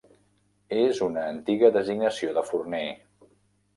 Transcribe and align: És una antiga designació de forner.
És 0.77 1.01
una 1.09 1.27
antiga 1.33 1.71
designació 1.77 2.33
de 2.39 2.45
forner. 2.51 2.85